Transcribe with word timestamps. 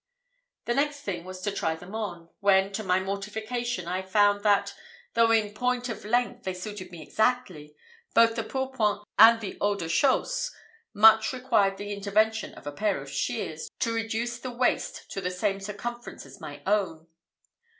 The 0.65 0.73
next 0.73 1.01
thing 1.01 1.25
was 1.25 1.41
to 1.41 1.51
try 1.51 1.75
them 1.75 1.93
on, 1.93 2.29
when, 2.39 2.71
to 2.71 2.83
my 2.83 2.99
mortification, 2.99 3.87
I 3.87 4.01
found 4.01 4.41
that, 4.41 4.73
though 5.13 5.29
in 5.29 5.53
point 5.53 5.89
of 5.89 6.03
length 6.03 6.43
they 6.43 6.55
suited 6.55 6.89
me 6.89 7.03
exactly, 7.03 7.75
both 8.15 8.33
the 8.35 8.41
pourpoint 8.43 9.03
and 9.19 9.39
the 9.39 9.59
haut 9.61 9.77
de 9.77 9.87
chausse 9.87 10.51
much 10.95 11.31
required 11.33 11.77
the 11.77 11.93
intervention 11.93 12.55
of 12.55 12.65
a 12.65 12.71
pair 12.71 12.99
of 12.99 13.11
shears 13.11 13.69
to 13.77 13.93
reduce 13.93 14.39
the 14.39 14.49
waist 14.49 15.05
to 15.11 15.21
the 15.21 15.29
same 15.29 15.59
circumference 15.59 16.25
as 16.25 16.41
my 16.41 16.63
own. 16.65 17.05